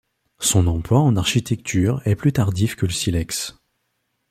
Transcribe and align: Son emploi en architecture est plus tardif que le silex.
Son 0.39 0.65
emploi 0.65 0.99
en 0.99 1.15
architecture 1.15 2.01
est 2.05 2.15
plus 2.15 2.33
tardif 2.33 2.75
que 2.75 2.87
le 2.87 2.91
silex. 2.91 3.55